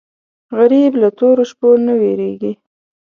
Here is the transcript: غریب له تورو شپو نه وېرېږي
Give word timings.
غریب 0.57 0.91
له 1.01 1.09
تورو 1.17 1.43
شپو 1.49 1.69
نه 1.85 1.93
وېرېږي 1.99 2.51